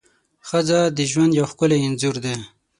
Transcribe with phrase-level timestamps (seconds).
[0.47, 2.35] ښځه د ژوند یو ښکلی انځور ده.